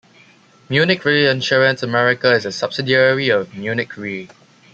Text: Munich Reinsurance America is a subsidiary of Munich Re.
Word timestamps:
Munich 0.67 1.05
Reinsurance 1.05 1.83
America 1.83 2.31
is 2.33 2.43
a 2.47 2.51
subsidiary 2.51 3.29
of 3.29 3.53
Munich 3.53 3.95
Re. 3.97 4.27